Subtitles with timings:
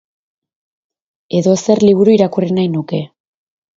[1.41, 3.03] Edozer liburu irakurri nahi nuke.